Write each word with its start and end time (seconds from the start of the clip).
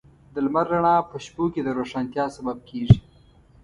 د 0.33 0.35
لمر 0.45 0.65
رڼا 0.71 0.95
په 1.09 1.17
شپو 1.25 1.43
کې 1.53 1.61
د 1.63 1.69
روښانتیا 1.77 2.25
سبب 2.35 2.57
کېږي. 2.69 2.99